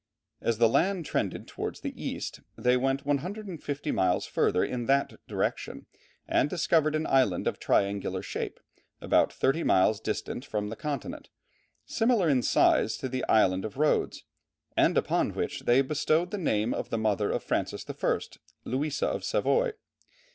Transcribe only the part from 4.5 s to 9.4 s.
in that direction, and discovered an island of triangular shape about